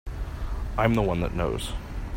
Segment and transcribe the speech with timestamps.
[0.79, 1.73] I'm the one that knows.